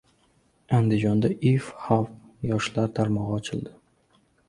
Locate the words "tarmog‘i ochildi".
2.99-3.79